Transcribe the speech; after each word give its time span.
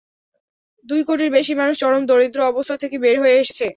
দুই 0.85 1.01
কোটির 1.07 1.29
বেশি 1.37 1.53
মানুষ 1.55 1.75
চরম 1.79 2.01
দরিদ্র 2.05 2.39
অবস্থা 2.51 2.75
থেকে 2.83 2.95
বের 3.03 3.17
হয়ে 3.23 3.39
এসেছে। 3.41 3.65